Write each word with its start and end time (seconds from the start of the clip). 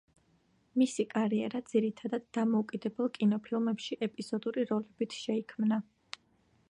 მისი 0.81 1.03
კარიერა 1.11 1.61
ძირითადად 1.73 2.25
დამოუკიდებელ 2.37 3.11
კინოფილმებში 3.19 3.99
ეპიზოდური 4.09 4.65
როლებით 4.73 5.19
შეიქმნა. 5.23 5.81